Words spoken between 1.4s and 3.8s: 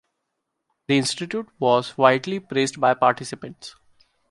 was widely praised by participants.